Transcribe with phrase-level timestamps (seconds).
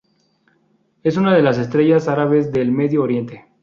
[1.03, 3.45] Es una de las estrellas árabes del Medio Oriente.